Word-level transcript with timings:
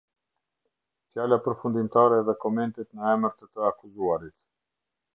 Fjala 1.11 1.37
përfundimtare 1.49 2.19
dhe 2.31 2.37
komentet 2.47 2.91
në 2.95 3.15
emër 3.17 3.39
të 3.39 3.51
të 3.53 3.71
akuzuarit. 3.73 4.39